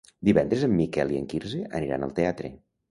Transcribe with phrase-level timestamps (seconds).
[0.29, 2.55] Divendres en Miquel i en Quirze aniran al teatre.